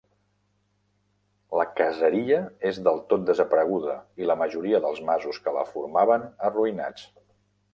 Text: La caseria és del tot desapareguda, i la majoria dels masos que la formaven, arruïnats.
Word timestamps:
La 1.59 1.65
caseria 1.79 2.39
és 2.71 2.79
del 2.87 2.97
tot 3.11 3.27
desapareguda, 3.27 3.99
i 4.23 4.31
la 4.31 4.37
majoria 4.41 4.83
dels 4.87 5.03
masos 5.11 5.41
que 5.45 5.55
la 5.59 5.67
formaven, 5.75 6.27
arruïnats. 6.49 7.07